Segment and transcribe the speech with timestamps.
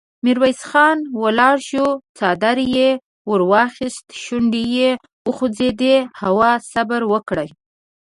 [0.23, 1.85] ميرويس خان ولاړ شو،
[2.17, 2.89] څادر يې
[3.29, 4.91] ور واخيست، شونډې يې
[5.27, 6.41] وخوځېدې: هو!
[6.71, 7.49] صبر وکړئ!